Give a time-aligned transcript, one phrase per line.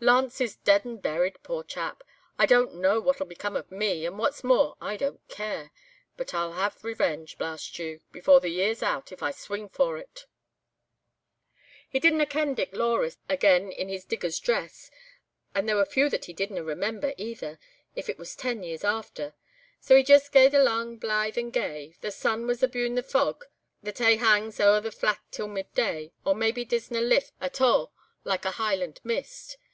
[0.00, 2.02] "'Lance is dead and buried, poor chap!
[2.38, 4.06] I don't know what'll become of me.
[4.06, 5.72] And what's more I don't care;
[6.16, 8.00] but I'll have revenge, blast you!
[8.10, 10.24] before the year's out, if I swing for it!'
[11.86, 14.90] "He didna ken Dick Lawless again in his digger's dress,
[15.54, 17.58] and there were few that he didna remember either,
[17.94, 19.34] if it was ten years after.
[19.80, 21.94] So he joost gaed alang blithe and gay.
[22.00, 23.44] The sun was abune the fog
[23.82, 27.88] that aye hangs o'er the flat till midday, or maybe disna lift at a'
[28.24, 29.58] like a Highland mist.